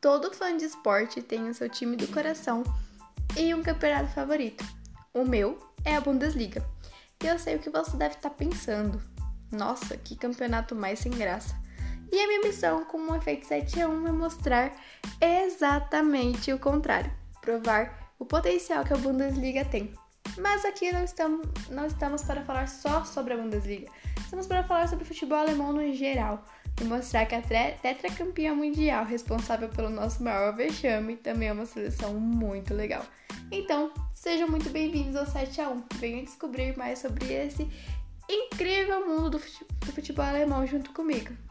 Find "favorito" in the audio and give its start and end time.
4.12-4.64